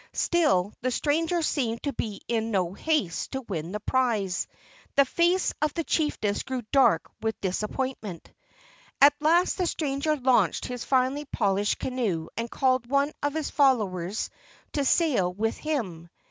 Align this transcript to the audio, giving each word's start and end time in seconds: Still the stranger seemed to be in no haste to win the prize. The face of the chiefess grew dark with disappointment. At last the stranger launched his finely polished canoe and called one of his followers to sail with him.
Still 0.17 0.73
the 0.81 0.89
stranger 0.89 1.43
seemed 1.43 1.83
to 1.83 1.93
be 1.93 2.21
in 2.27 2.49
no 2.49 2.73
haste 2.73 3.33
to 3.33 3.41
win 3.41 3.71
the 3.71 3.79
prize. 3.79 4.47
The 4.95 5.05
face 5.05 5.53
of 5.61 5.75
the 5.75 5.83
chiefess 5.83 6.41
grew 6.41 6.63
dark 6.71 7.07
with 7.21 7.39
disappointment. 7.39 8.33
At 8.99 9.13
last 9.19 9.59
the 9.59 9.67
stranger 9.67 10.15
launched 10.17 10.65
his 10.65 10.83
finely 10.85 11.25
polished 11.25 11.77
canoe 11.77 12.29
and 12.35 12.49
called 12.49 12.89
one 12.89 13.13
of 13.21 13.35
his 13.35 13.51
followers 13.51 14.31
to 14.73 14.85
sail 14.85 15.31
with 15.31 15.57
him. 15.59 16.09